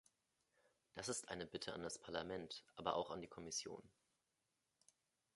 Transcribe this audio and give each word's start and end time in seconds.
Das 0.95 1.09
ist 1.09 1.29
eine 1.29 1.45
Bitte 1.45 1.73
an 1.75 1.83
das 1.83 1.99
Parlament, 1.99 2.65
aber 2.75 2.95
auch 2.95 3.11
an 3.11 3.21
die 3.21 3.27
Kommission. 3.27 3.87